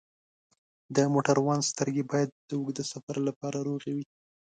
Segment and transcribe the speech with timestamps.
[0.95, 4.05] د موټروان سترګې باید د اوږده سفر لپاره روغې وي.